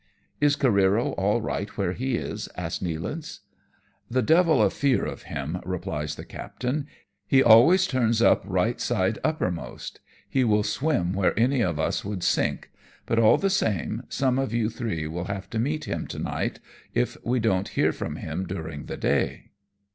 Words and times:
"Is 0.39 0.55
Careero 0.55 1.13
all 1.15 1.41
right 1.43 1.69
where 1.77 1.91
he 1.93 2.15
is?" 2.15 2.49
asks 2.57 2.83
Nealance." 2.83 3.41
The 4.15 4.23
devil 4.23 4.59
a 4.63 4.71
fear 4.71 5.05
of 5.05 5.21
him," 5.29 5.59
replies 5.63 6.15
the 6.15 6.25
captain," 6.25 6.87
he 7.27 7.43
always 7.43 7.85
turns 7.85 8.19
up 8.19 8.41
right 8.43 8.81
side 8.81 9.19
uppermost. 9.23 9.99
He 10.27 10.43
will 10.43 10.63
swim 10.63 11.13
where 11.13 11.39
any 11.39 11.61
of 11.61 11.79
us 11.79 12.03
would 12.03 12.23
sink; 12.23 12.71
but 13.05 13.19
all 13.19 13.37
the 13.37 13.51
same, 13.51 14.01
soine 14.09 14.41
of 14.41 14.55
you 14.55 14.71
three 14.71 15.05
will 15.05 15.25
have 15.25 15.47
to 15.51 15.59
meet 15.59 15.85
him 15.85 16.07
to 16.07 16.17
night 16.17 16.59
if 16.95 17.15
we 17.23 17.39
don't 17.39 17.67
hear 17.77 17.91
from 17.91 18.15
him 18.15 18.47
during 18.47 18.85
the 18.87 18.97
day." 18.97 19.51